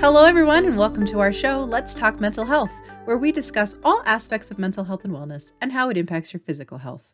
[0.00, 2.72] Hello, everyone, and welcome to our show, Let's Talk Mental Health,
[3.04, 6.40] where we discuss all aspects of mental health and wellness and how it impacts your
[6.40, 7.12] physical health.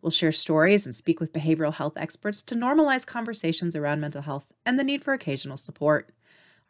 [0.00, 4.44] We'll share stories and speak with behavioral health experts to normalize conversations around mental health
[4.64, 6.10] and the need for occasional support.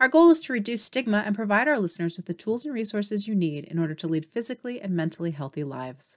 [0.00, 3.28] Our goal is to reduce stigma and provide our listeners with the tools and resources
[3.28, 6.16] you need in order to lead physically and mentally healthy lives.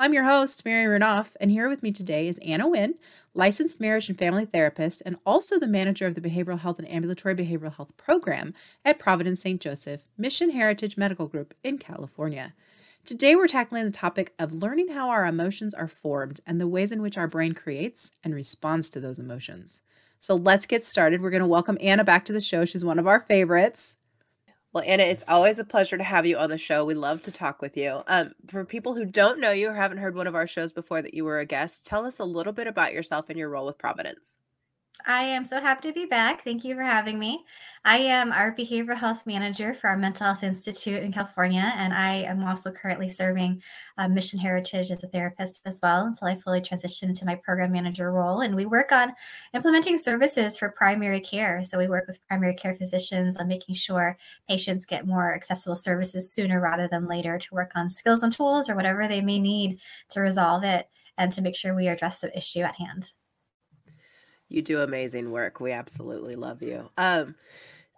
[0.00, 2.94] I'm your host, Mary Renouf, and here with me today is Anna Nguyen,
[3.34, 7.34] licensed marriage and family therapist, and also the manager of the Behavioral Health and Ambulatory
[7.34, 9.60] Behavioral Health Program at Providence St.
[9.60, 12.54] Joseph Mission Heritage Medical Group in California.
[13.04, 16.92] Today, we're tackling the topic of learning how our emotions are formed and the ways
[16.92, 19.82] in which our brain creates and responds to those emotions.
[20.18, 21.20] So let's get started.
[21.20, 22.64] We're going to welcome Anna back to the show.
[22.64, 23.96] She's one of our favorites.
[24.72, 26.84] Well, Anna, it's always a pleasure to have you on the show.
[26.84, 28.02] We love to talk with you.
[28.06, 31.02] Um, for people who don't know you or haven't heard one of our shows before
[31.02, 33.66] that you were a guest, tell us a little bit about yourself and your role
[33.66, 34.38] with Providence.
[35.06, 36.44] I am so happy to be back.
[36.44, 37.44] Thank you for having me.
[37.84, 42.16] I am our behavioral health manager for our Mental Health Institute in California, and I
[42.16, 43.62] am also currently serving
[43.96, 47.72] uh, Mission Heritage as a therapist as well until I fully transition into my program
[47.72, 48.42] manager role.
[48.42, 49.12] And we work on
[49.54, 51.64] implementing services for primary care.
[51.64, 56.30] So we work with primary care physicians on making sure patients get more accessible services
[56.32, 59.80] sooner rather than later to work on skills and tools or whatever they may need
[60.10, 63.10] to resolve it and to make sure we address the issue at hand.
[64.50, 65.60] You do amazing work.
[65.60, 66.90] We absolutely love you.
[66.98, 67.36] Um,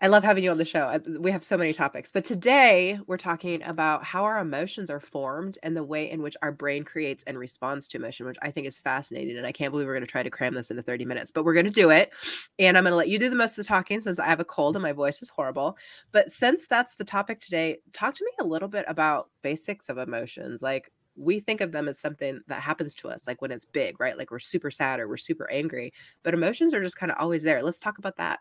[0.03, 1.00] I love having you on the show.
[1.20, 5.59] We have so many topics, but today we're talking about how our emotions are formed
[5.62, 8.67] and the way in which our brain creates and responds to emotion, which I think
[8.67, 9.39] is fascinating.
[9.39, 11.44] And I can't believe we're going to try to cram this into 30 minutes, but
[11.44, 12.11] we're going to do it.
[12.59, 14.41] And I'm going to let you do the most of the talking since I have
[14.41, 15.77] a cold and my voice is horrible.
[16.11, 19.98] But since that's the topic today, talk to me a little bit about basics of
[19.98, 20.62] emotions.
[20.62, 24.00] Like, we think of them as something that happens to us, like when it's big,
[24.00, 24.16] right?
[24.16, 25.92] Like we're super sad or we're super angry,
[26.22, 27.62] but emotions are just kind of always there.
[27.62, 28.41] Let's talk about that.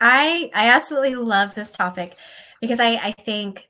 [0.00, 2.16] I I absolutely love this topic
[2.60, 3.68] because I I think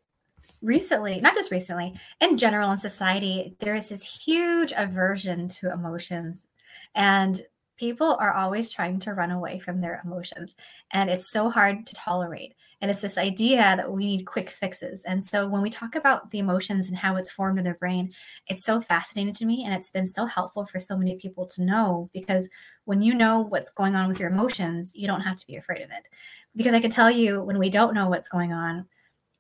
[0.61, 6.49] recently, not just recently, in general in society, there is this huge aversion to emotions,
[6.95, 7.41] and
[7.77, 10.57] people are always trying to run away from their emotions,
[10.91, 12.55] and it's so hard to tolerate.
[12.81, 15.05] And it's this idea that we need quick fixes.
[15.05, 18.13] And so when we talk about the emotions and how it's formed in their brain,
[18.49, 19.65] it's so fascinating to me.
[19.65, 22.51] And it's been so helpful for so many people to know because
[22.85, 25.83] when you know what's going on with your emotions, you don't have to be afraid
[25.83, 26.07] of it.
[26.55, 28.87] Because I can tell you, when we don't know what's going on,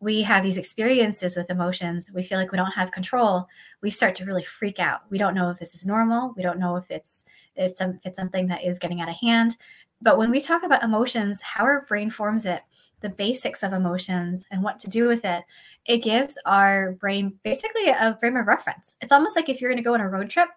[0.00, 2.10] we have these experiences with emotions.
[2.12, 3.48] We feel like we don't have control.
[3.82, 5.00] We start to really freak out.
[5.10, 6.34] We don't know if this is normal.
[6.36, 7.24] We don't know if it's
[7.54, 9.56] it's, if it's something that is getting out of hand.
[10.02, 12.60] But when we talk about emotions, how our brain forms it,
[13.00, 15.44] the basics of emotions and what to do with it,
[15.86, 18.94] it gives our brain basically a frame of reference.
[19.00, 20.48] It's almost like if you're going to go on a road trip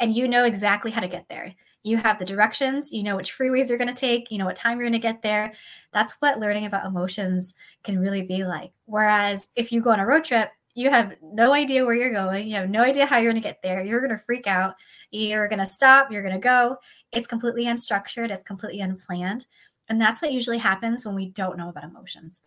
[0.00, 1.54] and you know exactly how to get there.
[1.84, 4.56] You have the directions, you know which freeways you're going to take, you know what
[4.56, 5.52] time you're going to get there.
[5.92, 8.72] That's what learning about emotions can really be like.
[8.86, 12.48] Whereas if you go on a road trip, you have no idea where you're going,
[12.48, 13.82] you have no idea how you're going to get there.
[13.82, 14.74] You're going to freak out.
[15.10, 16.76] You're going to stop, you're going to go.
[17.12, 19.46] It's completely unstructured, it's completely unplanned.
[19.88, 22.40] And that's what usually happens when we don't know about emotions.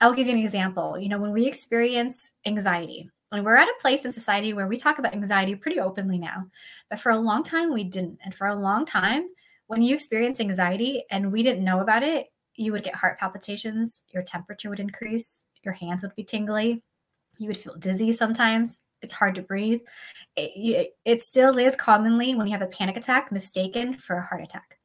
[0.00, 0.98] I'll give you an example.
[0.98, 4.76] You know, when we experience anxiety, when we're at a place in society where we
[4.76, 6.46] talk about anxiety pretty openly now,
[6.90, 8.18] but for a long time we didn't.
[8.24, 9.28] And for a long time,
[9.66, 14.02] when you experience anxiety and we didn't know about it, you would get heart palpitations,
[14.12, 16.82] your temperature would increase, your hands would be tingly,
[17.38, 18.82] you would feel dizzy sometimes.
[19.02, 19.80] It's hard to breathe.
[20.36, 24.42] It, it still is commonly when you have a panic attack mistaken for a heart
[24.42, 24.78] attack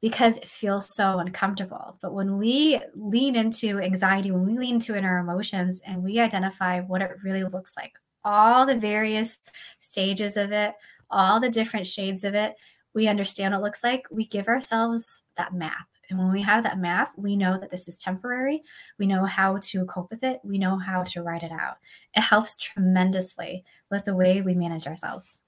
[0.00, 1.98] because it feels so uncomfortable.
[2.00, 6.18] But when we lean into anxiety, when we lean into in our emotions and we
[6.18, 7.92] identify what it really looks like,
[8.24, 9.38] all the various
[9.80, 10.74] stages of it,
[11.10, 12.54] all the different shades of it,
[12.94, 15.86] we understand what it looks like, we give ourselves that map.
[16.08, 18.64] And when we have that map, we know that this is temporary.
[18.98, 20.40] We know how to cope with it.
[20.42, 21.76] We know how to write it out.
[22.16, 25.40] It helps tremendously with the way we manage ourselves.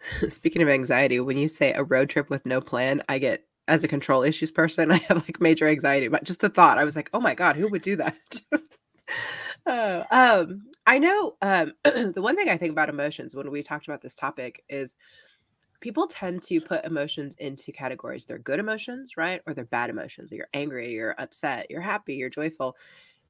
[0.28, 3.84] Speaking of anxiety, when you say a road trip with no plan, I get as
[3.84, 6.08] a control issues person, I have like major anxiety.
[6.08, 8.16] But just the thought, I was like, oh my god, who would do that?
[9.66, 11.36] oh, um, I know.
[11.42, 14.94] Um, the one thing I think about emotions when we talked about this topic is
[15.80, 18.24] people tend to put emotions into categories.
[18.24, 20.32] They're good emotions, right, or they're bad emotions.
[20.32, 22.76] You're angry, you're upset, you're happy, you're joyful.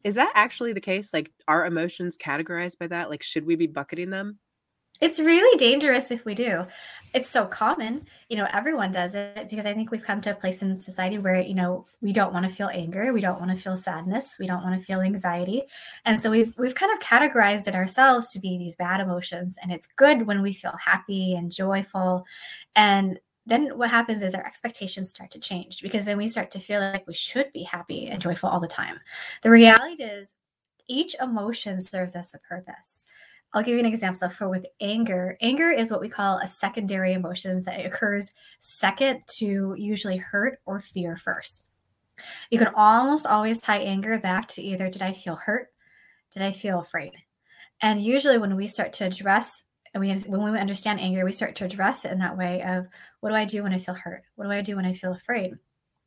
[0.04, 1.10] Is that actually the case?
[1.12, 3.10] Like, are emotions categorized by that?
[3.10, 4.38] Like, should we be bucketing them?
[5.00, 6.66] It's really dangerous if we do.
[7.14, 10.34] It's so common, you know, everyone does it because I think we've come to a
[10.34, 13.50] place in society where, you know, we don't want to feel anger, we don't want
[13.50, 15.62] to feel sadness, we don't want to feel anxiety.
[16.04, 19.72] And so we've we've kind of categorized it ourselves to be these bad emotions and
[19.72, 22.26] it's good when we feel happy and joyful.
[22.76, 26.60] And then what happens is our expectations start to change because then we start to
[26.60, 29.00] feel like we should be happy and joyful all the time.
[29.42, 30.34] The reality is
[30.86, 33.04] each emotion serves us a purpose.
[33.52, 34.18] I'll give you an example.
[34.18, 39.22] So for with anger, anger is what we call a secondary emotions that occurs second
[39.38, 41.66] to usually hurt or fear first.
[42.50, 45.68] You can almost always tie anger back to either did I feel hurt?
[46.32, 47.12] Did I feel afraid?
[47.80, 49.64] And usually when we start to address
[49.94, 52.86] and we when we understand anger, we start to address it in that way of
[53.20, 54.24] what do I do when I feel hurt?
[54.34, 55.54] What do I do when I feel afraid?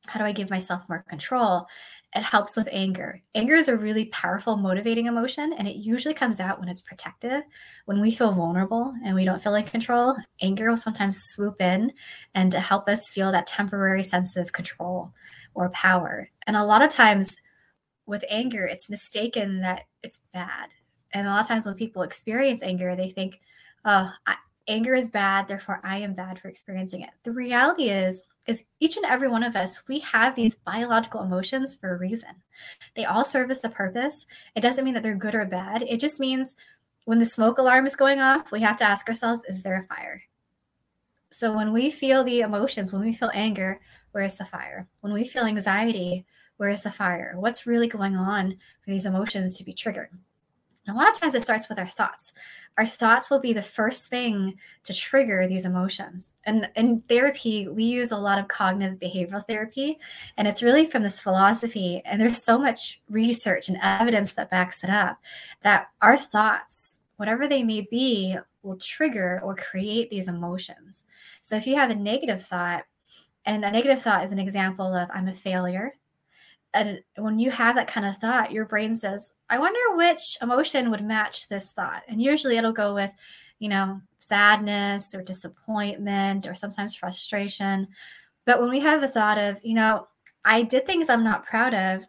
[0.05, 1.65] How do I give myself more control?
[2.13, 3.21] It helps with anger.
[3.35, 7.43] Anger is a really powerful, motivating emotion, and it usually comes out when it's protective.
[7.85, 11.93] When we feel vulnerable and we don't feel in control, anger will sometimes swoop in
[12.35, 15.13] and to help us feel that temporary sense of control
[15.53, 16.29] or power.
[16.47, 17.37] And a lot of times
[18.05, 20.69] with anger, it's mistaken that it's bad.
[21.13, 23.39] And a lot of times when people experience anger, they think,
[23.85, 24.35] oh, I,
[24.67, 27.09] anger is bad, therefore I am bad for experiencing it.
[27.23, 31.75] The reality is, is each and every one of us, we have these biological emotions
[31.75, 32.29] for a reason.
[32.95, 34.25] They all service the purpose.
[34.55, 35.83] It doesn't mean that they're good or bad.
[35.83, 36.55] It just means
[37.05, 39.95] when the smoke alarm is going off, we have to ask ourselves, is there a
[39.95, 40.23] fire?
[41.31, 43.79] So when we feel the emotions, when we feel anger,
[44.11, 44.87] where's the fire?
[44.99, 46.25] When we feel anxiety,
[46.57, 47.33] where's the fire?
[47.37, 50.09] What's really going on for these emotions to be triggered?
[50.85, 52.33] And a lot of times it starts with our thoughts
[52.77, 56.33] our thoughts will be the first thing to trigger these emotions.
[56.45, 59.99] And in therapy, we use a lot of cognitive behavioral therapy,
[60.37, 62.01] and it's really from this philosophy.
[62.05, 65.19] And there's so much research and evidence that backs it up
[65.61, 71.03] that our thoughts, whatever they may be, will trigger or create these emotions.
[71.41, 72.85] So if you have a negative thought,
[73.45, 75.95] and a negative thought is an example of I'm a failure,
[76.73, 80.89] and when you have that kind of thought, your brain says, I wonder which emotion
[80.91, 82.03] would match this thought.
[82.07, 83.11] And usually it'll go with,
[83.59, 87.87] you know, sadness or disappointment or sometimes frustration.
[88.45, 90.07] But when we have the thought of, you know,
[90.45, 92.07] I did things I'm not proud of,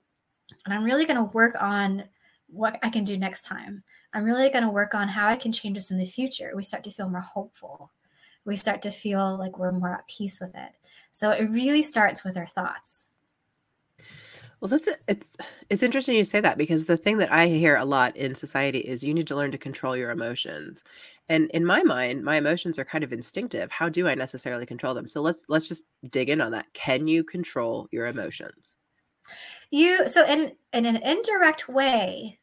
[0.65, 2.05] and I'm really going to work on
[2.47, 3.82] what I can do next time.
[4.15, 6.53] I'm really going to work on how I can change this in the future.
[6.55, 7.91] We start to feel more hopeful.
[8.44, 10.73] We start to feel like we're more at peace with it.
[11.12, 13.06] So it really starts with our thoughts.
[14.62, 15.37] Well, that's it's
[15.70, 18.79] it's interesting you say that because the thing that I hear a lot in society
[18.79, 20.85] is you need to learn to control your emotions.
[21.29, 23.73] And in my mind, my emotions are kind of instinctive.
[23.73, 25.09] How do I necessarily control them?
[25.09, 26.73] So let's let's just dig in on that.
[26.75, 28.76] Can you control your emotions?
[29.73, 32.38] You so in in an indirect way,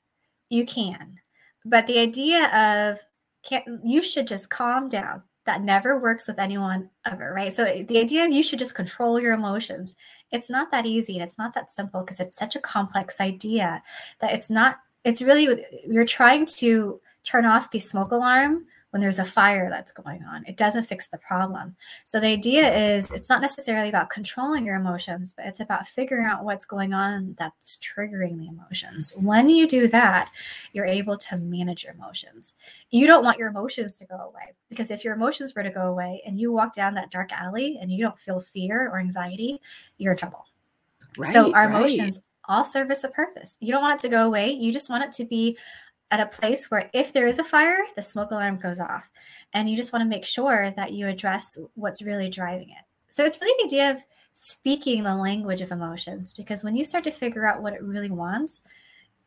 [0.50, 1.22] you can.
[1.64, 2.50] But the idea
[2.92, 3.00] of
[3.44, 7.54] can you should just calm down that never works with anyone ever, right?
[7.54, 9.96] So eh, the idea of you should just control your emotions
[10.32, 13.84] it's not that easy and it's not that simple because it's such a complex idea
[14.20, 19.20] that it's not it's really you're trying to turn off the smoke alarm when there's
[19.20, 20.44] a fire that's going on.
[20.48, 21.76] It doesn't fix the problem.
[22.06, 26.26] So the idea is it's not necessarily about controlling your emotions, but it's about figuring
[26.26, 29.14] out what's going on that's triggering the emotions.
[29.18, 30.32] When you do that,
[30.74, 32.54] you're able to manage your emotions.
[32.90, 35.88] You don't want your emotions to go away because if your emotions were to go
[35.88, 39.62] away and you walk down that dark alley and you don't feel fear or anxiety,
[39.98, 40.46] you're in trouble.
[41.18, 41.76] Right, so our right.
[41.76, 43.58] emotions all service a purpose.
[43.62, 44.52] You don't want it to go away.
[44.52, 45.58] You just want it to be
[46.12, 49.10] at a place where if there is a fire, the smoke alarm goes off.
[49.54, 52.84] And you just want to make sure that you address what's really driving it.
[53.10, 57.04] So it's really the idea of speaking the language of emotions because when you start
[57.04, 58.62] to figure out what it really wants,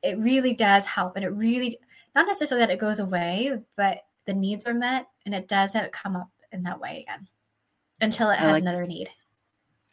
[0.02, 1.16] it really does help.
[1.16, 1.78] And it really,
[2.14, 6.16] not necessarily that it goes away, but the needs are met and it doesn't come
[6.16, 7.28] up in that way again
[8.00, 9.08] until it has like, another need.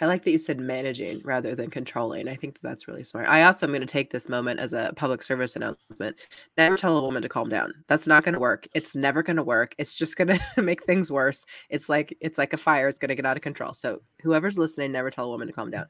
[0.01, 2.27] I like that you said managing rather than controlling.
[2.27, 3.27] I think that that's really smart.
[3.27, 6.15] I also am going to take this moment as a public service announcement.
[6.57, 7.73] Never tell a woman to calm down.
[7.87, 8.67] That's not going to work.
[8.73, 9.75] It's never going to work.
[9.77, 11.45] It's just going to make things worse.
[11.69, 12.87] It's like it's like a fire.
[12.87, 13.73] It's going to get out of control.
[13.73, 15.87] So whoever's listening, never tell a woman to calm down.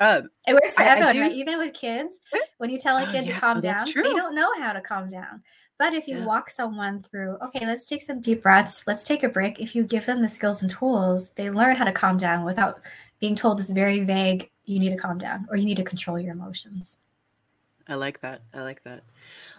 [0.00, 1.20] Um, it works for I, everyone, I do...
[1.20, 1.32] right?
[1.32, 2.18] Even with kids,
[2.58, 3.34] when you tell a oh, kid oh, yeah.
[3.34, 5.42] to calm down, they don't know how to calm down.
[5.78, 6.24] But if you yeah.
[6.24, 9.58] walk someone through, okay, let's take some deep breaths, let's take a break.
[9.58, 12.80] If you give them the skills and tools, they learn how to calm down without
[13.24, 16.20] being told this very vague, you need to calm down or you need to control
[16.20, 16.98] your emotions.
[17.88, 18.42] I like that.
[18.52, 19.02] I like that.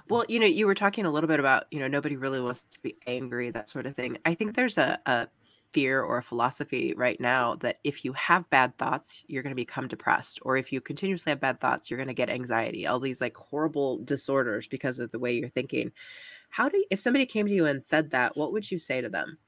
[0.08, 2.62] Well, you know, you were talking a little bit about, you know, nobody really wants
[2.70, 4.20] to be angry, that sort of thing.
[4.24, 5.28] I think there's a, a
[5.74, 9.56] fear or a philosophy right now that if you have bad thoughts, you're going to
[9.56, 10.38] become depressed.
[10.44, 13.36] Or if you continuously have bad thoughts, you're going to get anxiety, all these like
[13.36, 15.92] horrible disorders because of the way you're thinking.
[16.52, 19.02] How do you, if somebody came to you and said that, what would you say
[19.02, 19.40] to them?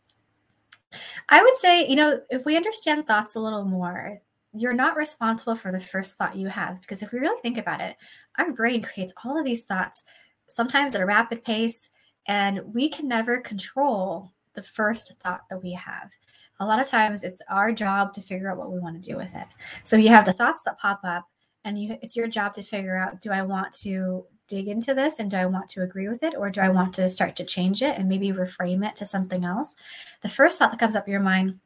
[1.29, 4.21] I would say, you know, if we understand thoughts a little more,
[4.53, 6.81] you're not responsible for the first thought you have.
[6.81, 7.95] Because if we really think about it,
[8.37, 10.03] our brain creates all of these thoughts,
[10.49, 11.89] sometimes at a rapid pace,
[12.27, 16.11] and we can never control the first thought that we have.
[16.59, 19.17] a lot of times it's our job to figure out what we want to do
[19.17, 19.47] with it.
[19.83, 21.25] So you have the thoughts that pop up,
[21.63, 25.19] and you, it's your job to figure out do I want to dig into this
[25.19, 27.45] and do I want to agree with it or do I want to start to
[27.45, 29.75] change it and maybe reframe it to something else?
[30.21, 31.59] The first thought that comes up in your mind,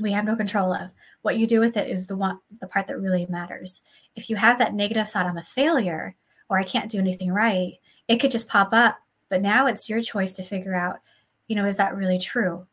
[0.00, 0.90] we have no control of.
[1.22, 3.82] What you do with it is the one the part that really matters.
[4.14, 6.14] If you have that negative thought, I'm a failure
[6.48, 7.74] or I can't do anything right,
[8.06, 8.98] it could just pop up.
[9.28, 11.00] But now it's your choice to figure out,
[11.48, 12.66] you know, is that really true?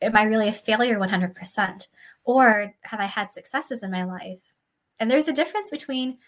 [0.00, 1.86] Am I really a failure 100%?
[2.24, 4.54] Or have I had successes in my life?
[4.98, 6.18] And there's a difference between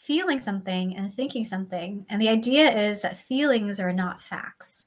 [0.00, 2.06] feeling something and thinking something.
[2.08, 4.86] And the idea is that feelings are not facts.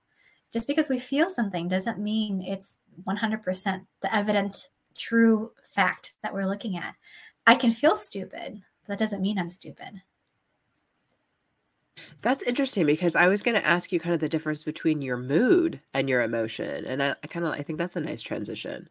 [0.52, 2.78] Just because we feel something doesn't mean it's
[3.08, 6.96] 100% the evident, true fact that we're looking at.
[7.46, 10.02] I can feel stupid, but that doesn't mean I'm stupid.
[12.24, 15.18] That's interesting because I was going to ask you kind of the difference between your
[15.18, 18.90] mood and your emotion, and I, I kind of I think that's a nice transition.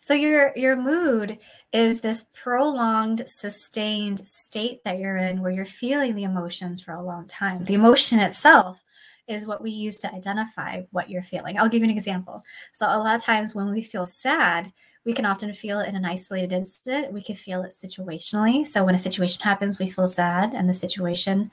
[0.00, 1.38] So your your mood
[1.72, 7.02] is this prolonged, sustained state that you're in where you're feeling the emotions for a
[7.02, 7.64] long time.
[7.64, 8.82] The emotion itself
[9.28, 11.58] is what we use to identify what you're feeling.
[11.58, 12.44] I'll give you an example.
[12.72, 14.72] So a lot of times when we feel sad,
[15.04, 17.12] we can often feel it in an isolated incident.
[17.12, 18.66] We can feel it situationally.
[18.66, 21.50] So when a situation happens, we feel sad and the situation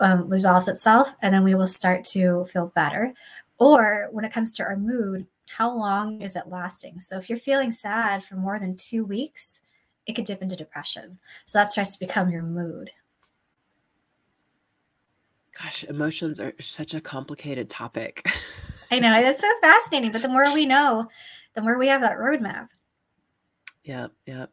[0.00, 3.12] um, resolves itself, and then we will start to feel better.
[3.58, 5.26] Or when it comes to our mood,
[5.56, 7.00] how long is it lasting?
[7.00, 9.60] So if you're feeling sad for more than two weeks,
[10.06, 11.18] it could dip into depression.
[11.46, 12.90] So that starts to become your mood.
[15.60, 18.24] Gosh, emotions are such a complicated topic.
[18.90, 19.14] I know.
[19.16, 20.12] It's so fascinating.
[20.12, 21.08] But the more we know,
[21.54, 22.68] the more we have that roadmap.
[23.84, 24.46] Yeah, yeah.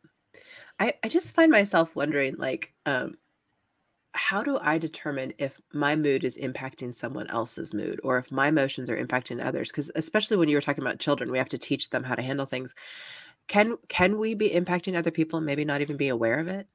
[0.80, 3.18] I, I just find myself wondering, like, um,
[4.18, 8.48] how do I determine if my mood is impacting someone else's mood or if my
[8.48, 9.70] emotions are impacting others?
[9.70, 12.22] Because especially when you were talking about children, we have to teach them how to
[12.22, 12.74] handle things.
[13.48, 16.68] Can can we be impacting other people and maybe not even be aware of it?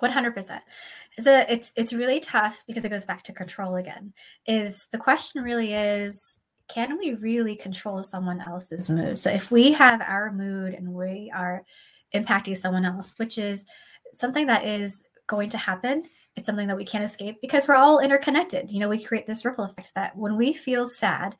[0.00, 0.60] 100%.
[1.18, 4.12] So it's it's really tough because it goes back to control again.
[4.46, 9.18] Is the question really is can we really control someone else's mood?
[9.18, 11.64] So if we have our mood and we are
[12.14, 13.64] impacting someone else, which is
[14.14, 16.04] something that is going to happen
[16.36, 18.70] it's something that we can't escape because we're all interconnected.
[18.70, 21.36] You know, we create this ripple effect that when we feel sad,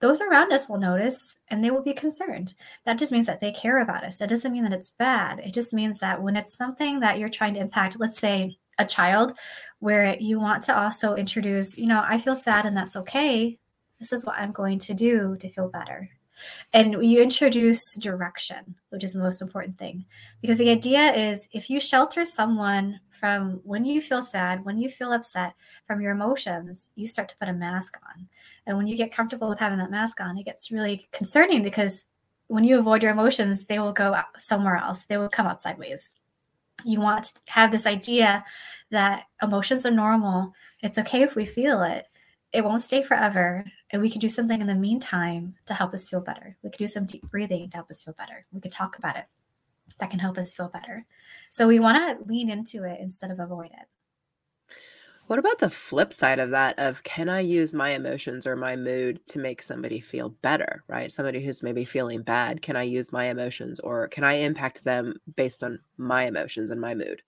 [0.00, 2.54] those around us will notice and they will be concerned.
[2.84, 4.18] That just means that they care about us.
[4.18, 5.38] That doesn't mean that it's bad.
[5.38, 8.84] It just means that when it's something that you're trying to impact, let's say a
[8.84, 9.38] child,
[9.78, 13.58] where you want to also introduce, you know, I feel sad and that's okay.
[13.98, 16.10] This is what I'm going to do to feel better.
[16.72, 20.04] And you introduce direction, which is the most important thing.
[20.40, 24.88] Because the idea is if you shelter someone from when you feel sad, when you
[24.88, 25.54] feel upset,
[25.86, 28.28] from your emotions, you start to put a mask on.
[28.66, 32.04] And when you get comfortable with having that mask on, it gets really concerning because
[32.48, 36.10] when you avoid your emotions, they will go somewhere else, they will come out sideways.
[36.84, 38.44] You want to have this idea
[38.90, 40.52] that emotions are normal.
[40.82, 42.06] It's okay if we feel it.
[42.54, 46.08] It won't stay forever and we can do something in the meantime to help us
[46.08, 46.56] feel better.
[46.62, 48.46] We could do some deep breathing to help us feel better.
[48.52, 49.24] We could talk about it
[49.98, 51.04] that can help us feel better.
[51.50, 53.88] So we want to lean into it instead of avoid it.
[55.26, 58.76] What about the flip side of that of can I use my emotions or my
[58.76, 61.10] mood to make somebody feel better, right?
[61.10, 65.16] Somebody who's maybe feeling bad, can I use my emotions or can I impact them
[65.34, 67.22] based on my emotions and my mood?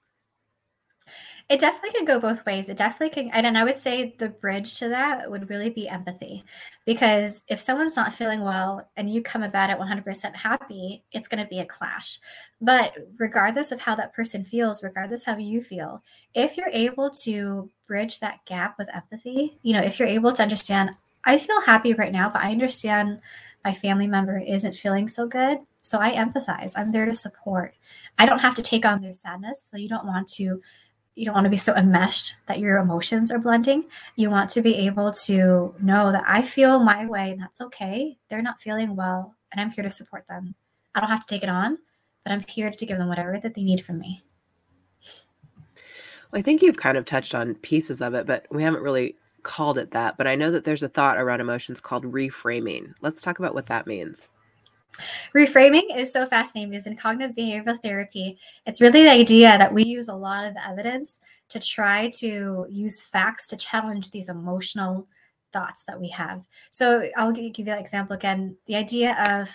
[1.48, 2.68] It definitely can go both ways.
[2.68, 3.30] It definitely can.
[3.32, 6.44] And I would say the bridge to that would really be empathy.
[6.84, 11.42] Because if someone's not feeling well and you come about it 100% happy, it's going
[11.42, 12.18] to be a clash.
[12.60, 16.02] But regardless of how that person feels, regardless how you feel,
[16.34, 20.42] if you're able to bridge that gap with empathy, you know, if you're able to
[20.42, 20.90] understand,
[21.24, 23.20] I feel happy right now, but I understand
[23.64, 25.58] my family member isn't feeling so good.
[25.82, 26.72] So I empathize.
[26.76, 27.74] I'm there to support.
[28.18, 29.62] I don't have to take on their sadness.
[29.62, 30.60] So you don't want to
[31.16, 33.87] you don't want to be so enmeshed that your emotions are blending.
[34.16, 38.18] You want to be able to know that I feel my way and that's okay.
[38.28, 40.54] They're not feeling well and I'm here to support them.
[40.94, 41.78] I don't have to take it on,
[42.23, 44.23] but I'm here to give them whatever that they need from me.
[46.30, 49.16] Well, I think you've kind of touched on pieces of it, but we haven't really
[49.42, 50.18] called it that.
[50.18, 52.92] But I know that there's a thought around emotions called reframing.
[53.00, 54.26] Let's talk about what that means.
[55.35, 59.85] Reframing is so fascinating because in cognitive behavioral therapy, it's really the idea that we
[59.85, 65.07] use a lot of evidence to try to use facts to challenge these emotional
[65.52, 66.47] thoughts that we have.
[66.71, 69.50] So I'll give you that example again the idea of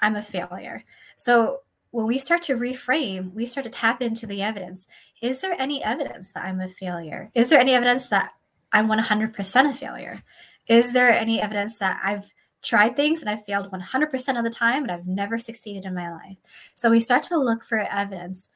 [0.00, 0.84] I'm a failure.
[1.16, 1.60] So
[1.92, 4.86] when we start to reframe, we start to tap into the evidence.
[5.20, 7.30] Is there any evidence that I'm a failure?
[7.34, 8.32] Is there any evidence that
[8.72, 10.22] I'm 100% a failure?
[10.66, 14.82] Is there any evidence that I've tried things and I've failed 100% of the time,
[14.82, 16.38] and I've never succeeded in my life.
[16.74, 18.48] So we start to look for evidence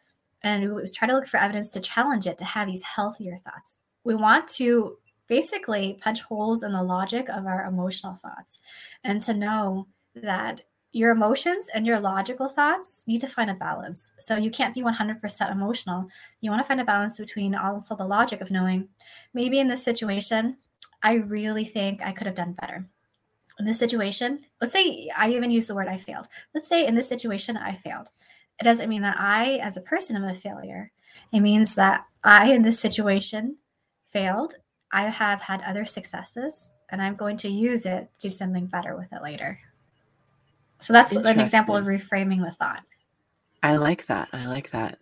[0.42, 3.78] and we try to look for evidence to challenge it to have these healthier thoughts.
[4.04, 8.60] We want to basically punch holes in the logic of our emotional thoughts
[9.02, 14.12] and to know that your emotions and your logical thoughts need to find a balance.
[14.18, 16.08] So you can't be 100% emotional.
[16.40, 18.88] You want to find a balance between also the logic of knowing
[19.34, 20.56] maybe in this situation,
[21.02, 22.88] I really think I could have done better.
[23.58, 26.28] In this situation, let's say I even use the word I failed.
[26.54, 28.08] Let's say in this situation, I failed.
[28.60, 30.92] It doesn't mean that I, as a person, am a failure.
[31.32, 33.56] It means that I, in this situation,
[34.12, 34.54] failed.
[34.92, 38.96] I have had other successes, and I'm going to use it to do something better
[38.96, 39.58] with it later.
[40.78, 42.82] So that's an example of reframing the thought.
[43.62, 44.28] I like that.
[44.32, 44.98] I like that.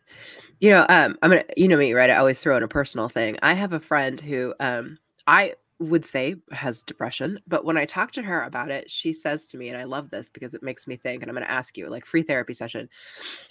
[0.61, 2.11] You know, um, I'm gonna, you know me, right?
[2.11, 3.37] I always throw in a personal thing.
[3.43, 8.13] I have a friend who, um, I would say has depression, but when I talk
[8.13, 10.87] to her about it, she says to me, and I love this because it makes
[10.87, 12.89] me think, and I'm going to ask you, like free therapy session.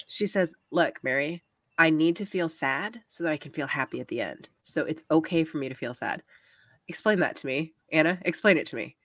[0.06, 1.42] She says, "Look, Mary,
[1.78, 4.48] I need to feel sad so that I can feel happy at the end.
[4.64, 6.22] So it's okay for me to feel sad."
[6.88, 8.18] Explain that to me, Anna.
[8.22, 8.96] Explain it to me.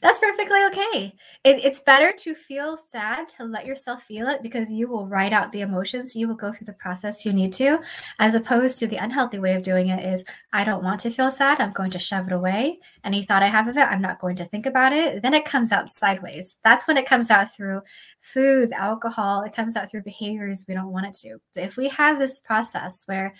[0.00, 1.14] That's perfectly okay.
[1.44, 5.32] It, it's better to feel sad to let yourself feel it because you will write
[5.32, 6.14] out the emotions.
[6.14, 7.80] You will go through the process you need to,
[8.18, 11.30] as opposed to the unhealthy way of doing it is I don't want to feel
[11.30, 11.60] sad.
[11.60, 12.78] I'm going to shove it away.
[13.04, 15.22] Any thought I have of it, I'm not going to think about it.
[15.22, 16.58] Then it comes out sideways.
[16.64, 17.82] That's when it comes out through
[18.20, 19.42] food, alcohol.
[19.42, 21.38] It comes out through behaviors we don't want it to.
[21.56, 23.34] If we have this process where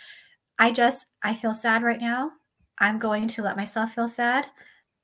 [0.59, 2.33] I just, I feel sad right now,
[2.79, 4.47] I'm going to let myself feel sad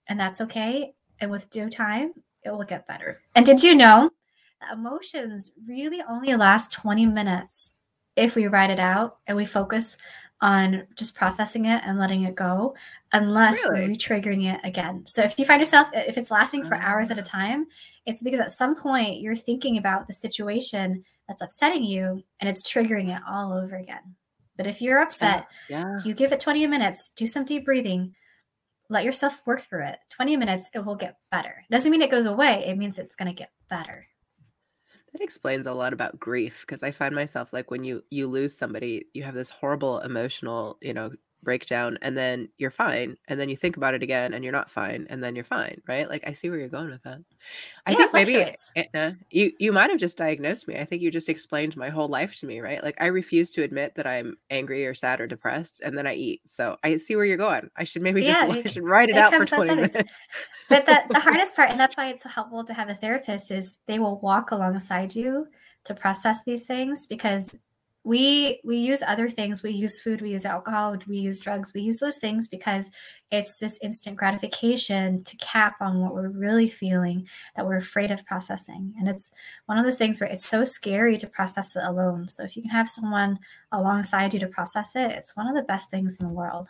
[0.09, 2.13] and that's okay and with due time,
[2.45, 3.21] it will get better.
[3.35, 4.11] And did you know
[4.61, 7.75] that emotions really only last 20 minutes
[8.17, 9.97] if we write it out and we focus
[10.43, 12.75] on just processing it and letting it go,
[13.13, 13.81] unless really?
[13.81, 15.03] we're re-triggering it again.
[15.07, 17.25] So if you find yourself, if it's lasting for hours at a ah.
[17.25, 17.67] time,
[18.07, 22.63] it's because at some point you're thinking about the situation that's upsetting you and it's
[22.63, 24.17] triggering it all over again.
[24.57, 25.85] But if you're upset, yeah.
[25.85, 25.99] Yeah.
[26.05, 28.15] you give it 20 minutes, do some deep breathing,
[28.91, 29.99] let yourself work through it.
[30.11, 31.65] 20 minutes it will get better.
[31.71, 32.65] Doesn't mean it goes away.
[32.67, 34.07] It means it's going to get better.
[35.13, 38.57] That explains a lot about grief because i find myself like when you you lose
[38.57, 41.11] somebody you have this horrible emotional you know
[41.43, 44.71] breakdown and then you're fine and then you think about it again and you're not
[44.71, 46.09] fine and then you're fine right?
[46.09, 47.19] Like i see where you're going with that.
[47.87, 50.77] I yeah, think maybe Anna, uh, you you might have just diagnosed me.
[50.77, 52.83] I think you just explained my whole life to me right?
[52.83, 56.15] Like i refuse to admit that i'm angry or sad or depressed and then i
[56.15, 56.43] eat.
[56.47, 57.71] So i see where you're going.
[57.77, 59.97] I should maybe yeah, just I should write it, it out for 20 minutes.
[60.69, 63.51] But the, the hardest part and that's why it's so helpful to have a therapist
[63.51, 65.49] is they will walk alongside you
[65.85, 67.55] to process these things because
[68.03, 69.63] we we use other things.
[69.63, 72.91] We use food we use alcohol we use drugs we use those things because
[73.31, 78.25] it's this instant gratification to cap on what we're really feeling that we're afraid of
[78.25, 78.95] processing.
[78.99, 79.33] And it's
[79.67, 82.27] one of those things where it's so scary to process it alone.
[82.29, 83.39] So if you can have someone
[83.73, 86.69] alongside you to process it it's one of the best things in the world.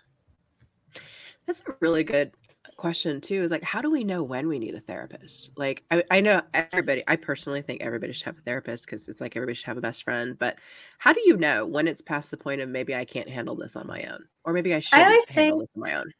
[1.47, 2.33] That's a really good
[2.81, 5.51] question too is like how do we know when we need a therapist?
[5.57, 9.21] Like i, I know everybody i personally think everybody should have a therapist because it's
[9.21, 10.57] like everybody should have a best friend but
[10.99, 13.77] how do you know when it's past the point of maybe i can't handle this
[13.77, 16.11] on my own or maybe i should I always say, on my own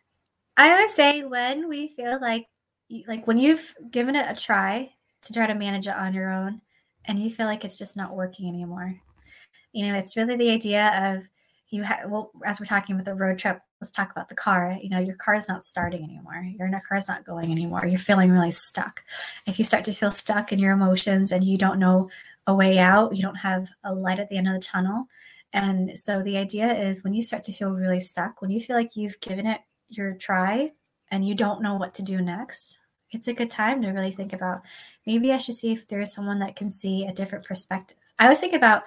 [0.59, 2.47] i always say when we feel like
[3.07, 4.91] like when you've given it a try
[5.23, 6.61] to try to manage it on your own
[7.05, 9.01] and you feel like it's just not working anymore.
[9.73, 11.29] You know it's really the idea of
[11.69, 14.79] you have well as we're talking about the road trip let's talk about the car.
[14.83, 16.47] You know your car is not starting anymore.
[16.59, 17.87] Your car is not going anymore.
[17.87, 19.03] You're feeling really stuck.
[19.47, 22.11] If you start to feel stuck in your emotions and you don't know
[22.47, 25.07] a way out you don't have a light at the end of the tunnel.
[25.53, 28.77] And so the idea is when you start to feel really stuck when you feel
[28.77, 30.73] like you've given it your try
[31.11, 32.79] and you don't know what to do next
[33.11, 34.63] it's a good time to really think about
[35.07, 37.97] maybe i should see if there's someone that can see a different perspective.
[38.19, 38.85] I always think about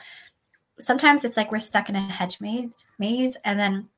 [0.79, 3.89] sometimes it's like we're stuck in a hedge maze maze and then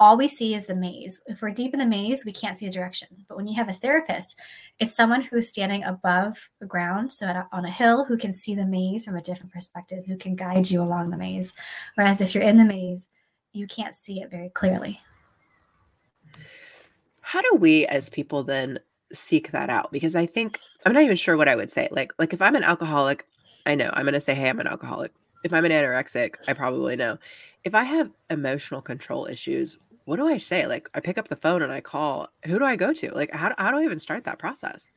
[0.00, 1.20] all we see is the maze.
[1.26, 3.08] If we're deep in the maze, we can't see the direction.
[3.28, 4.40] But when you have a therapist,
[4.78, 8.54] it's someone who's standing above the ground, so a, on a hill, who can see
[8.54, 11.52] the maze from a different perspective, who can guide you along the maze.
[11.96, 13.08] Whereas if you're in the maze,
[13.52, 15.00] you can't see it very clearly.
[17.20, 18.80] How do we as people then
[19.12, 19.92] seek that out?
[19.92, 21.88] Because I think I'm not even sure what I would say.
[21.90, 23.26] Like like if I'm an alcoholic,
[23.66, 25.12] I know I'm going to say hey, I'm an alcoholic.
[25.44, 27.18] If I'm an anorexic, I probably know.
[27.64, 29.78] If I have emotional control issues,
[30.10, 30.66] what do I say?
[30.66, 32.26] Like, I pick up the phone and I call.
[32.44, 33.14] Who do I go to?
[33.14, 34.88] Like, how, how do I even start that process?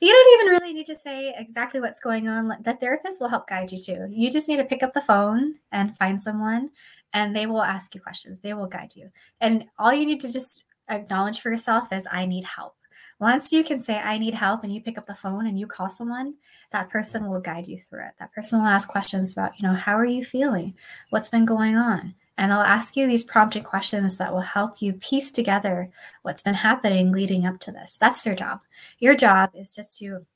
[0.00, 2.48] You don't even really need to say exactly what's going on.
[2.64, 4.08] The therapist will help guide you too.
[4.10, 6.70] You just need to pick up the phone and find someone,
[7.12, 8.40] and they will ask you questions.
[8.40, 9.08] They will guide you.
[9.40, 12.74] And all you need to just acknowledge for yourself is, I need help.
[13.20, 15.68] Once you can say, I need help, and you pick up the phone and you
[15.68, 16.34] call someone,
[16.72, 18.14] that person will guide you through it.
[18.18, 20.74] That person will ask questions about, you know, how are you feeling?
[21.10, 22.16] What's been going on?
[22.38, 25.90] And they'll ask you these prompted questions that will help you piece together
[26.22, 27.96] what's been happening leading up to this.
[27.96, 28.60] That's their job.
[28.98, 30.26] Your job is just to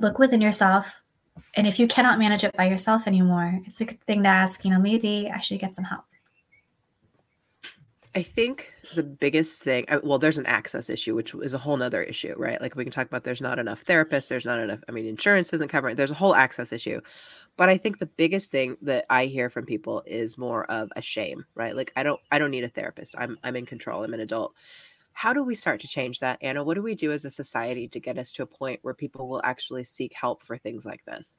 [0.00, 1.02] look within yourself.
[1.54, 4.64] And if you cannot manage it by yourself anymore, it's a good thing to ask,
[4.64, 6.04] you know, maybe I should get some help.
[8.14, 12.02] I think the biggest thing, well, there's an access issue, which is a whole nother
[12.02, 12.58] issue, right?
[12.58, 15.50] Like we can talk about there's not enough therapists, there's not enough, I mean, insurance
[15.50, 15.96] doesn't cover it.
[15.98, 17.02] There's a whole access issue.
[17.56, 21.02] But I think the biggest thing that I hear from people is more of a
[21.02, 21.74] shame, right?
[21.74, 23.14] Like I don't I don't need a therapist.
[23.18, 24.04] I'm I'm in control.
[24.04, 24.54] I'm an adult.
[25.12, 26.62] How do we start to change that, Anna?
[26.62, 29.28] What do we do as a society to get us to a point where people
[29.28, 31.36] will actually seek help for things like this?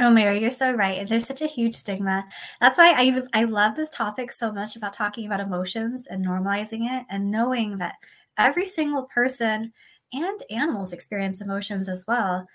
[0.00, 1.04] Oh, Mary, you're so right.
[1.08, 2.24] There's such a huge stigma.
[2.60, 6.86] That's why I I love this topic so much about talking about emotions and normalizing
[6.88, 7.96] it and knowing that
[8.38, 9.72] every single person
[10.12, 12.46] and animals experience emotions as well.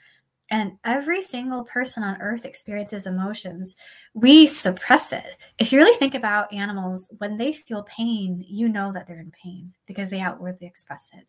[0.51, 3.75] And every single person on earth experiences emotions.
[4.13, 5.25] We suppress it.
[5.57, 9.31] If you really think about animals, when they feel pain, you know that they're in
[9.31, 11.25] pain because they outwardly express it.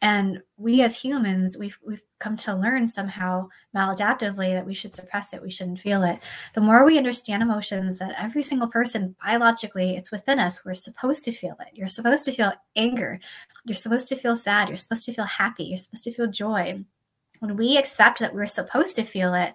[0.00, 5.34] And we as humans, we've, we've come to learn somehow maladaptively that we should suppress
[5.34, 6.20] it, we shouldn't feel it.
[6.54, 11.24] The more we understand emotions, that every single person biologically, it's within us, we're supposed
[11.24, 11.74] to feel it.
[11.74, 13.18] You're supposed to feel anger.
[13.64, 14.68] You're supposed to feel sad.
[14.68, 15.64] You're supposed to feel happy.
[15.64, 16.84] You're supposed to feel joy.
[17.40, 19.54] When we accept that we're supposed to feel it,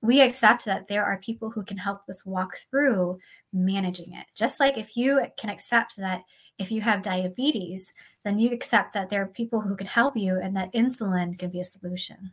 [0.00, 3.18] we accept that there are people who can help us walk through
[3.52, 4.26] managing it.
[4.34, 6.22] Just like if you can accept that
[6.58, 7.92] if you have diabetes,
[8.22, 11.50] then you accept that there are people who can help you and that insulin can
[11.50, 12.32] be a solution.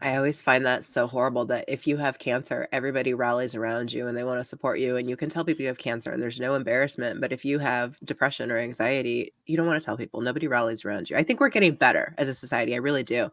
[0.00, 4.08] I always find that so horrible that if you have cancer, everybody rallies around you
[4.08, 4.96] and they want to support you.
[4.96, 7.20] And you can tell people you have cancer and there's no embarrassment.
[7.20, 10.20] But if you have depression or anxiety, you don't want to tell people.
[10.20, 11.16] Nobody rallies around you.
[11.16, 12.74] I think we're getting better as a society.
[12.74, 13.30] I really do.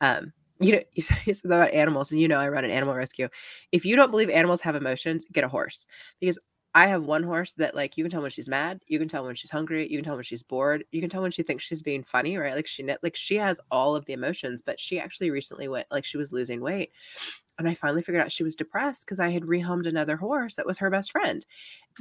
[0.00, 3.28] Um, you know, you said about animals, and you know, I run an animal rescue.
[3.72, 5.86] If you don't believe animals have emotions, get a horse
[6.20, 6.38] because
[6.76, 9.24] I have one horse that like you can tell when she's mad, you can tell
[9.24, 11.64] when she's hungry, you can tell when she's bored, you can tell when she thinks
[11.64, 12.54] she's being funny, right?
[12.54, 16.04] Like she like she has all of the emotions, but she actually recently went like
[16.04, 16.92] she was losing weight.
[17.58, 20.66] And I finally figured out she was depressed because I had rehomed another horse that
[20.66, 21.46] was her best friend.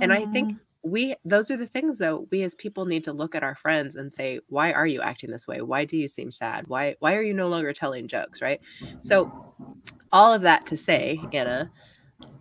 [0.02, 0.90] And I think mm-hmm.
[0.90, 3.96] we those are the things though we as people need to look at our friends
[3.96, 7.16] and say why are you acting this way why do you seem sad why why
[7.16, 8.60] are you no longer telling jokes right
[9.00, 9.56] so
[10.12, 11.72] all of that to say anna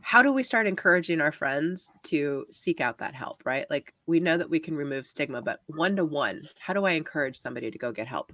[0.05, 3.65] how do we start encouraging our friends to seek out that help right?
[3.71, 6.93] Like we know that we can remove stigma but one to one how do i
[6.93, 8.31] encourage somebody to go get help?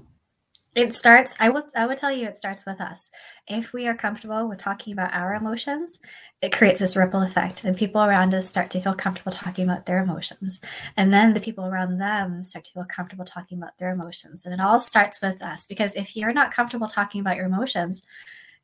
[0.75, 3.11] It starts i will i would tell you it starts with us.
[3.47, 6.01] If we are comfortable with talking about our emotions
[6.43, 9.87] it creates this ripple effect and people around us start to feel comfortable talking about
[9.87, 10.61] their emotions.
[10.97, 14.53] And then the people around them start to feel comfortable talking about their emotions and
[14.53, 18.03] it all starts with us because if you're not comfortable talking about your emotions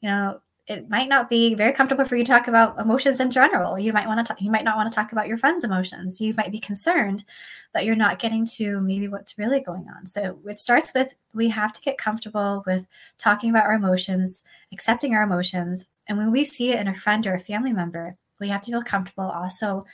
[0.01, 3.31] you know it might not be very comfortable for you to talk about emotions in
[3.31, 3.79] general.
[3.79, 6.21] You might want to talk, you might not want to talk about your friend's emotions.
[6.21, 7.25] You might be concerned
[7.73, 10.07] that you're not getting to maybe what's really going on.
[10.07, 15.15] So it starts with we have to get comfortable with talking about our emotions, accepting
[15.15, 18.49] our emotions, and when we see it in a friend or a family member, we
[18.49, 19.85] have to feel comfortable also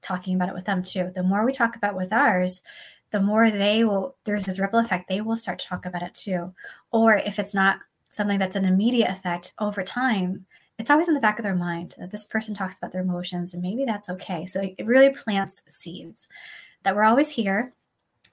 [0.00, 1.12] talking about it with them too.
[1.14, 2.62] The more we talk about with ours,
[3.12, 6.14] the more they will there's this ripple effect they will start to talk about it
[6.14, 6.52] too
[6.90, 7.78] or if it's not
[8.12, 10.44] something that's an immediate effect over time,
[10.78, 13.54] it's always in the back of their mind that this person talks about their emotions
[13.54, 14.44] and maybe that's okay.
[14.44, 16.28] So it really plants seeds
[16.82, 17.72] that we're always here.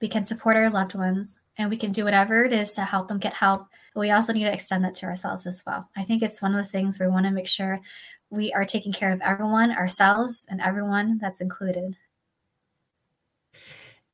[0.00, 3.08] We can support our loved ones and we can do whatever it is to help
[3.08, 3.68] them get help.
[3.94, 5.88] But we also need to extend that to ourselves as well.
[5.96, 7.80] I think it's one of those things we want to make sure
[8.28, 11.96] we are taking care of everyone, ourselves, and everyone that's included.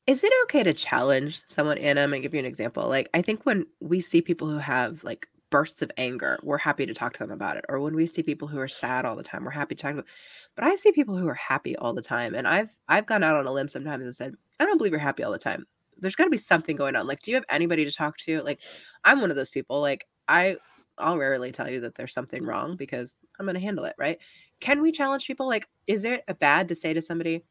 [0.07, 2.01] Is it okay to challenge someone, Anna?
[2.01, 2.87] I'm gonna give you an example.
[2.87, 6.85] Like, I think when we see people who have like bursts of anger, we're happy
[6.85, 7.65] to talk to them about it.
[7.69, 9.93] Or when we see people who are sad all the time, we're happy to talk
[9.93, 10.05] about
[10.55, 12.35] But I see people who are happy all the time.
[12.35, 14.99] And I've I've gone out on a limb sometimes and said, I don't believe you're
[14.99, 15.65] happy all the time.
[15.99, 17.07] There's gotta be something going on.
[17.07, 18.41] Like, do you have anybody to talk to?
[18.43, 18.59] Like,
[19.03, 19.81] I'm one of those people.
[19.81, 20.57] Like, I
[20.97, 24.19] I'll rarely tell you that there's something wrong because I'm gonna handle it, right?
[24.59, 25.47] Can we challenge people?
[25.47, 27.43] Like, is it a bad to say to somebody,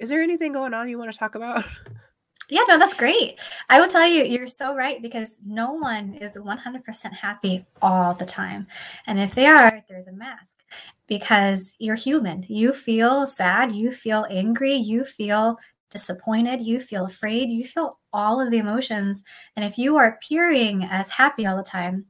[0.00, 1.64] is there anything going on you want to talk about?
[2.50, 3.38] Yeah, no, that's great.
[3.68, 8.24] I will tell you, you're so right because no one is 100% happy all the
[8.24, 8.66] time.
[9.06, 10.56] And if they are, there's a mask
[11.06, 12.46] because you're human.
[12.48, 15.58] You feel sad, you feel angry, you feel
[15.90, 19.24] disappointed, you feel afraid, you feel all of the emotions.
[19.56, 22.06] And if you are appearing as happy all the time,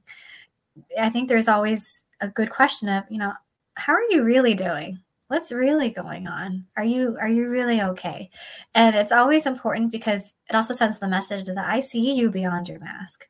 [0.98, 3.32] I think there's always a good question of, you know,
[3.74, 5.00] how are you really doing?
[5.28, 6.66] What's really going on?
[6.76, 8.30] Are you are you really okay?
[8.74, 12.68] And it's always important because it also sends the message that i see you beyond
[12.68, 13.28] your mask.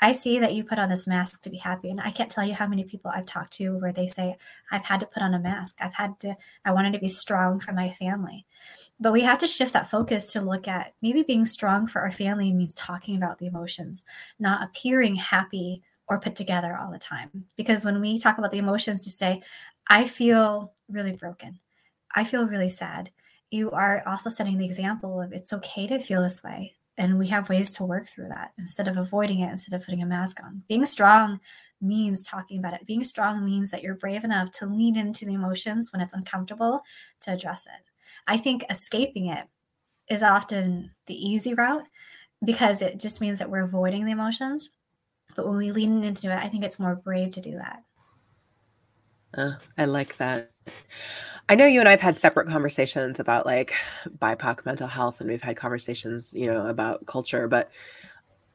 [0.00, 2.44] I see that you put on this mask to be happy and i can't tell
[2.44, 4.36] you how many people i've talked to where they say
[4.70, 5.76] i've had to put on a mask.
[5.80, 8.46] I've had to i wanted to be strong for my family.
[9.00, 12.12] But we have to shift that focus to look at maybe being strong for our
[12.12, 14.04] family means talking about the emotions
[14.38, 17.46] not appearing happy or put together all the time.
[17.56, 19.42] Because when we talk about the emotions to say
[19.88, 21.60] I feel really broken.
[22.14, 23.10] I feel really sad.
[23.50, 26.74] You are also setting the example of it's okay to feel this way.
[26.98, 30.02] And we have ways to work through that instead of avoiding it, instead of putting
[30.02, 30.62] a mask on.
[30.68, 31.40] Being strong
[31.80, 32.86] means talking about it.
[32.86, 36.82] Being strong means that you're brave enough to lean into the emotions when it's uncomfortable
[37.22, 37.84] to address it.
[38.26, 39.46] I think escaping it
[40.08, 41.86] is often the easy route
[42.44, 44.70] because it just means that we're avoiding the emotions.
[45.34, 47.82] But when we lean into it, I think it's more brave to do that.
[49.36, 50.50] Uh, I like that.
[51.48, 53.72] I know you and I've had separate conversations about like
[54.18, 57.48] BIPOC mental health, and we've had conversations, you know, about culture.
[57.48, 57.70] But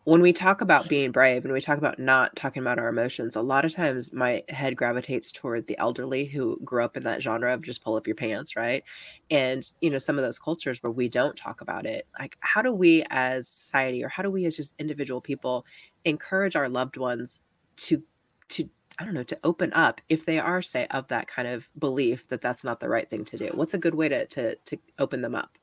[0.05, 3.35] when we talk about being brave and we talk about not talking about our emotions,
[3.35, 7.21] a lot of times my head gravitates toward the elderly who grew up in that
[7.21, 8.83] genre of just pull up your pants, right?
[9.31, 12.07] And, you know, some of those cultures where we don't talk about it.
[12.19, 15.65] Like, how do we as society or how do we as just individual people
[16.05, 17.41] encourage our loved ones
[17.77, 18.01] to
[18.49, 21.67] to I don't know, to open up if they are, say, of that kind of
[21.77, 23.51] belief that that's not the right thing to do?
[23.53, 25.57] What's a good way to to to open them up?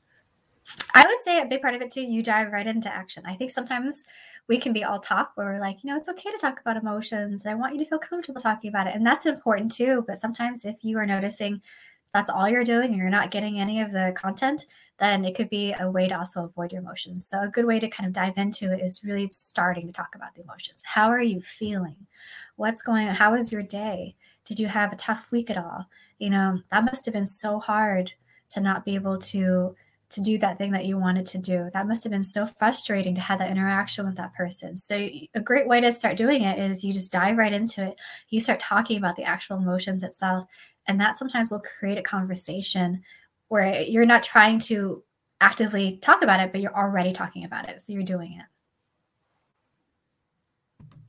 [0.93, 3.23] I would say a big part of it too, you dive right into action.
[3.25, 4.05] I think sometimes
[4.47, 6.77] we can be all talk where we're like, you know, it's okay to talk about
[6.77, 8.95] emotions and I want you to feel comfortable talking about it.
[8.95, 10.03] And that's important too.
[10.07, 11.61] But sometimes if you are noticing
[12.15, 14.67] that's all you're doing and you're not getting any of the content,
[14.99, 17.27] then it could be a way to also avoid your emotions.
[17.27, 20.15] So a good way to kind of dive into it is really starting to talk
[20.15, 20.81] about the emotions.
[20.85, 22.07] How are you feeling?
[22.55, 23.15] What's going on?
[23.15, 24.15] How was your day?
[24.45, 25.87] Did you have a tough week at all?
[26.17, 28.13] You know, that must have been so hard
[28.51, 29.75] to not be able to
[30.15, 31.69] to do that thing that you wanted to do.
[31.73, 34.77] That must have been so frustrating to have that interaction with that person.
[34.77, 34.95] So
[35.33, 37.95] a great way to start doing it is you just dive right into it.
[38.29, 40.49] You start talking about the actual emotions itself
[40.87, 43.03] and that sometimes will create a conversation
[43.49, 45.03] where you're not trying to
[45.41, 47.81] actively talk about it but you're already talking about it.
[47.81, 48.45] So you're doing it.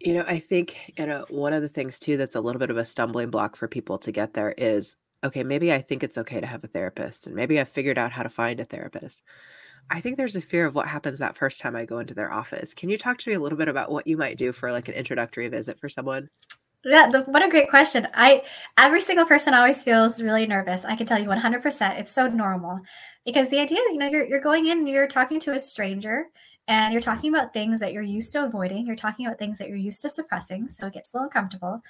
[0.01, 2.71] You know, I think you know one of the things too that's a little bit
[2.71, 6.19] of a stumbling block for people to get there is okay, maybe I think it's
[6.19, 9.23] okay to have a therapist, and maybe I've figured out how to find a therapist.
[9.91, 12.33] I think there's a fear of what happens that first time I go into their
[12.33, 12.75] office.
[12.75, 14.89] Can you talk to me a little bit about what you might do for like
[14.89, 16.29] an introductory visit for someone?
[16.85, 18.07] Yeah, the, what a great question.
[18.15, 18.43] I
[18.79, 20.85] every single person always feels really nervous.
[20.85, 21.99] I can tell you 100%.
[21.99, 22.81] It's so normal
[23.25, 26.27] because the idea is, you know, you're you're going in, you're talking to a stranger
[26.69, 28.87] and you're talking about things that you're used to avoiding.
[28.87, 30.69] You're talking about things that you're used to suppressing.
[30.69, 31.83] So it gets a little uncomfortable.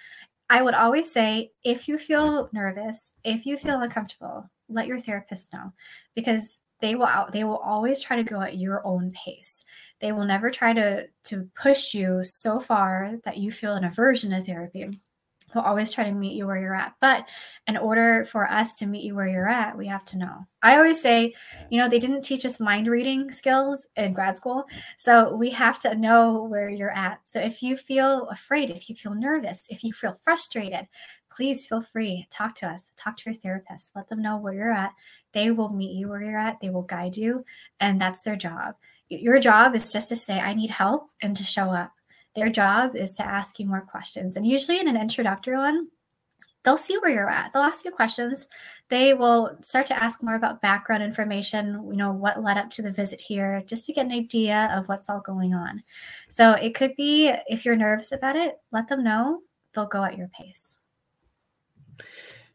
[0.49, 5.53] I would always say if you feel nervous, if you feel uncomfortable, let your therapist
[5.53, 5.73] know
[6.15, 9.65] because they will out, they will always try to go at your own pace.
[10.01, 14.31] They will never try to to push you so far that you feel an aversion
[14.31, 15.01] to therapy
[15.57, 16.93] He'll always try to meet you where you're at.
[17.01, 17.27] But
[17.67, 20.47] in order for us to meet you where you're at, we have to know.
[20.63, 21.33] I always say,
[21.71, 24.67] you know, they didn't teach us mind reading skills in grad school.
[24.99, 27.21] So we have to know where you're at.
[27.25, 30.89] So if you feel afraid, if you feel nervous, if you feel frustrated,
[31.31, 32.27] please feel free.
[32.31, 34.93] Talk to us, talk to your therapist, let them know where you're at.
[35.33, 37.45] They will meet you where you're at, they will guide you,
[37.81, 38.75] and that's their job.
[39.09, 41.93] Your job is just to say, I need help and to show up.
[42.37, 44.37] Their job is to ask you more questions.
[44.37, 45.89] And usually in an introductory one,
[46.63, 47.53] they'll see where you're at.
[47.53, 48.47] They'll ask you questions.
[48.91, 52.83] They will start to ask more about background information, you know, what led up to
[52.83, 55.83] the visit here, just to get an idea of what's all going on.
[56.29, 59.41] So it could be if you're nervous about it, let them know.
[59.73, 60.79] They'll go at your pace.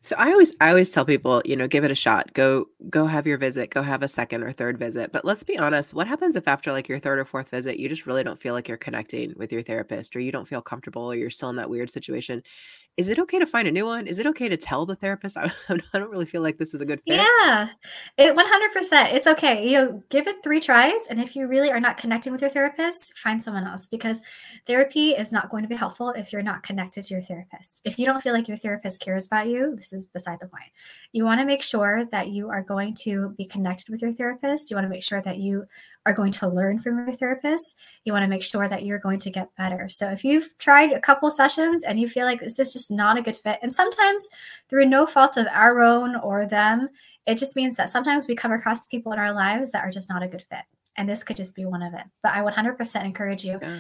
[0.04, 2.34] So I always I always tell people, you know, give it a shot.
[2.34, 5.12] Go go have your visit, go have a second or third visit.
[5.12, 7.88] But let's be honest, what happens if after like your third or fourth visit, you
[7.88, 11.04] just really don't feel like you're connecting with your therapist or you don't feel comfortable
[11.04, 12.42] or you're still in that weird situation?
[12.98, 14.06] Is it okay to find a new one?
[14.06, 16.82] Is it okay to tell the therapist I, I don't really feel like this is
[16.82, 17.16] a good fit?
[17.16, 17.70] Yeah,
[18.18, 19.14] it 100%.
[19.14, 19.68] It's okay.
[19.68, 21.08] You know, give it three tries.
[21.10, 24.22] And if you really are not connecting with your therapist, find someone else because
[24.68, 27.82] therapy is not going to be helpful if you're not connected to your therapist.
[27.86, 30.72] If you don't feel like your therapist cares about you, this is beside the point.
[31.14, 34.70] You want to make sure that you are going to be connected with your therapist.
[34.70, 35.66] You want to make sure that you
[36.06, 37.78] are going to learn from your therapist.
[38.06, 39.88] You want to make sure that you're going to get better.
[39.90, 43.18] So if you've tried a couple sessions and you feel like this is just not
[43.18, 44.28] a good fit, and sometimes
[44.70, 46.90] through no fault of our own or them,
[47.28, 50.10] it just means that sometimes we come across people in our lives that are just
[50.10, 50.64] not a good fit.
[50.98, 52.04] And this could just be one of it.
[52.24, 53.80] But I 100% encourage you yeah.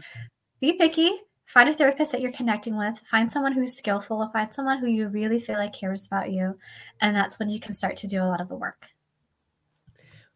[0.59, 1.11] be picky,
[1.45, 5.07] find a therapist that you're connecting with, find someone who's skillful, find someone who you
[5.09, 6.57] really feel like cares about you.
[7.01, 8.87] And that's when you can start to do a lot of the work.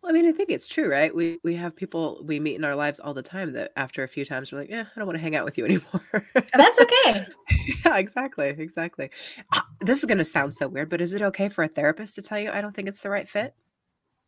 [0.06, 1.13] Well, I mean, I think it's true, right?
[1.15, 4.08] We we have people we meet in our lives all the time that after a
[4.08, 6.28] few times we're like, yeah, I don't want to hang out with you anymore.
[6.54, 7.26] That's okay.
[7.86, 9.10] yeah, exactly, exactly.
[9.52, 12.13] Uh, this is going to sound so weird, but is it okay for a therapist
[12.15, 13.56] to tell you I don't think it's the right fit?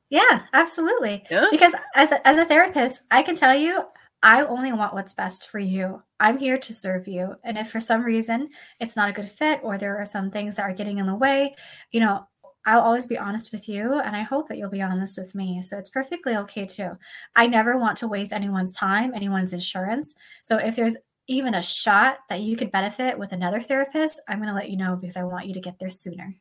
[0.09, 1.23] Yeah, absolutely.
[1.29, 1.45] Yeah.
[1.51, 3.83] Because as a, as a therapist, I can tell you,
[4.23, 6.01] I only want what's best for you.
[6.19, 7.35] I'm here to serve you.
[7.43, 10.55] And if for some reason it's not a good fit or there are some things
[10.55, 11.55] that are getting in the way,
[11.91, 12.27] you know,
[12.67, 15.63] I'll always be honest with you, and I hope that you'll be honest with me.
[15.63, 16.91] So it's perfectly okay too.
[17.33, 20.13] I never want to waste anyone's time, anyone's insurance.
[20.43, 24.49] So if there's even a shot that you could benefit with another therapist, I'm going
[24.49, 26.35] to let you know because I want you to get there sooner.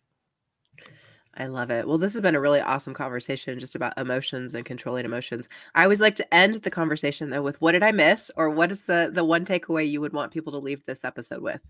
[1.37, 1.87] I love it.
[1.87, 5.49] Well, this has been a really awesome conversation just about emotions and controlling emotions.
[5.77, 8.73] I always like to end the conversation though with what did I miss or what
[8.73, 11.61] is the the one takeaway you would want people to leave this episode with?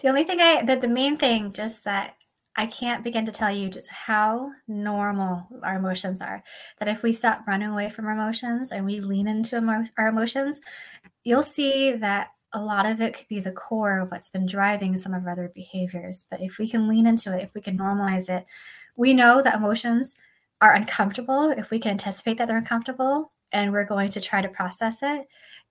[0.00, 2.14] The only thing I that the main thing just that
[2.56, 6.42] I can't begin to tell you just how normal our emotions are.
[6.78, 10.08] That if we stop running away from our emotions and we lean into emo- our
[10.08, 10.60] emotions,
[11.24, 14.96] you'll see that a lot of it could be the core of what's been driving
[14.98, 16.26] some of our other behaviors.
[16.30, 18.44] But if we can lean into it, if we can normalize it,
[18.96, 20.16] we know that emotions
[20.60, 21.50] are uncomfortable.
[21.56, 25.26] If we can anticipate that they're uncomfortable and we're going to try to process it,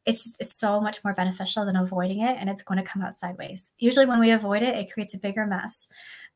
[0.05, 3.03] it's just, it's so much more beneficial than avoiding it and it's going to come
[3.03, 3.71] out sideways.
[3.77, 5.87] Usually when we avoid it, it creates a bigger mess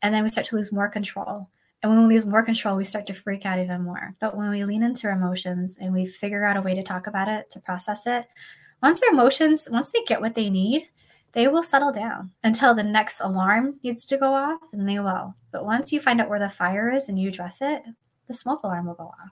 [0.06, 1.50] and then we start to lose more control.
[1.82, 4.16] And when we lose more control, we start to freak out even more.
[4.22, 7.08] But when we lean into our emotions and we figure out a way to talk
[7.08, 8.28] about it, to process it,
[8.84, 10.90] once our emotions, once they get what they need,
[11.32, 15.34] they will settle down until the next alarm needs to go off, and they will.
[15.52, 17.82] But once you find out where the fire is and you address it,
[18.28, 19.32] the smoke alarm will go off.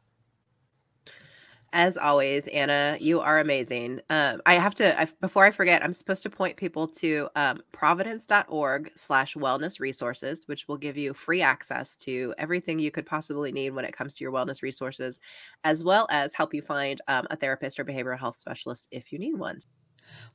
[1.75, 3.99] As always, Anna, you are amazing.
[4.11, 7.63] Um, I have to, I, before I forget, I'm supposed to point people to um,
[7.71, 13.51] providence.org slash wellness resources, which will give you free access to everything you could possibly
[13.51, 15.17] need when it comes to your wellness resources,
[15.63, 19.17] as well as help you find um, a therapist or behavioral health specialist if you
[19.17, 19.57] need one.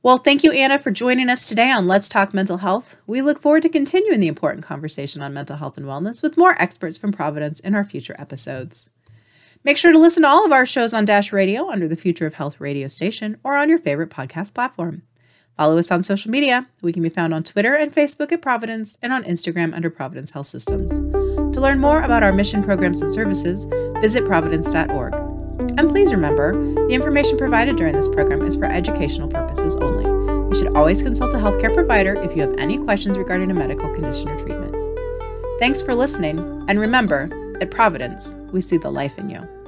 [0.03, 2.97] Well, thank you, Anna, for joining us today on Let's Talk Mental Health.
[3.07, 6.61] We look forward to continuing the important conversation on mental health and wellness with more
[6.61, 8.89] experts from Providence in our future episodes.
[9.63, 12.25] Make sure to listen to all of our shows on Dash Radio under the Future
[12.25, 15.01] of Health radio station or on your favorite podcast platform.
[15.57, 16.67] Follow us on social media.
[16.81, 20.31] We can be found on Twitter and Facebook at Providence and on Instagram under Providence
[20.31, 20.91] Health Systems.
[21.53, 23.65] To learn more about our mission programs and services,
[23.99, 25.13] visit providence.org.
[25.77, 26.53] And please remember,
[26.87, 30.05] the information provided during this program is for educational purposes only.
[30.05, 33.93] You should always consult a healthcare provider if you have any questions regarding a medical
[33.93, 34.73] condition or treatment.
[35.59, 37.27] Thanks for listening, and remember,
[37.61, 39.58] at Providence, we see the life in you.